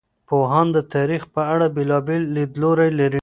پوهان 0.29 0.67
د 0.75 0.77
تاریخ 0.93 1.23
په 1.35 1.41
اړه 1.53 1.67
بېلابېل 1.75 2.23
لیدلوري 2.35 2.89
لري. 2.99 3.19